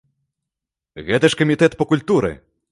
Гэта 1.11 1.25
ж 1.35 1.41
камітэт 1.43 1.79
па 1.83 1.91
культуры! 1.95 2.37